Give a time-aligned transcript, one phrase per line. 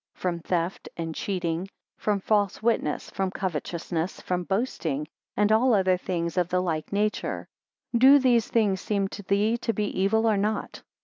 [0.15, 1.69] From theft, and cheating;
[1.99, 7.47] from false witness, from covetousness, from boasting, and all other things of the like nature.
[7.91, 10.81] 6 Do these things seem to thee to be evil or not?